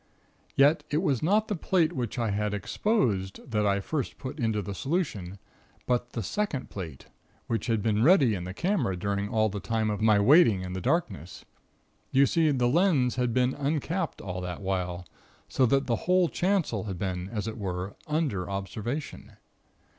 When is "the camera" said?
8.43-8.97